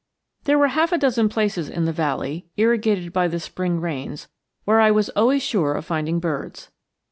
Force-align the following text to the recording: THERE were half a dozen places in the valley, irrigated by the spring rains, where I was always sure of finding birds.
THERE 0.45 0.57
were 0.57 0.69
half 0.69 0.91
a 0.91 0.97
dozen 0.97 1.29
places 1.29 1.69
in 1.69 1.85
the 1.85 1.91
valley, 1.91 2.47
irrigated 2.57 3.13
by 3.13 3.27
the 3.27 3.39
spring 3.39 3.79
rains, 3.79 4.29
where 4.65 4.81
I 4.81 4.89
was 4.89 5.09
always 5.09 5.43
sure 5.43 5.75
of 5.75 5.85
finding 5.85 6.19
birds. 6.19 6.71